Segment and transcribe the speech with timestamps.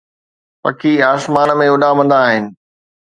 [0.61, 2.43] پکي آسمان ۾ اڏامندا آهن